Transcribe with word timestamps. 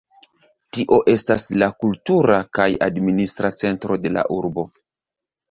Tio 0.77 0.95
estas 1.13 1.45
la 1.63 1.67
kultura 1.83 2.39
kaj 2.59 2.67
administra 2.87 3.53
centro 3.65 4.01
de 4.07 4.15
la 4.17 4.27
urbo. 4.41 4.67